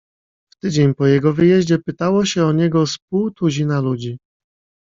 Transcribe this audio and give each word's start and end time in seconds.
"W 0.51 0.55
tydzień 0.59 0.93
po 0.95 1.07
jego 1.07 1.33
wyjeździe 1.33 1.79
pytało 1.79 2.25
się 2.25 2.45
o 2.45 2.51
niego 2.51 2.87
z 2.87 2.97
pół 3.09 3.31
tuzina 3.31 3.79
ludzi." 3.81 4.17